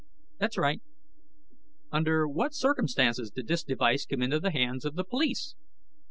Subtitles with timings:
[0.39, 0.81] "That's right."
[1.91, 5.53] "Under what circumstances did this device come into the hands of the police?"